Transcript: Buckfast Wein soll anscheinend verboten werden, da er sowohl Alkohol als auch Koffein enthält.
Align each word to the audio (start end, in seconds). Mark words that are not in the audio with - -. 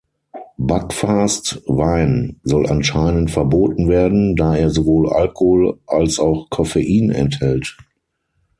Buckfast 0.57 1.61
Wein 1.67 2.39
soll 2.43 2.65
anscheinend 2.67 3.29
verboten 3.29 3.87
werden, 3.87 4.35
da 4.35 4.55
er 4.55 4.71
sowohl 4.71 5.09
Alkohol 5.13 5.77
als 5.85 6.17
auch 6.19 6.49
Koffein 6.49 7.11
enthält. 7.11 7.77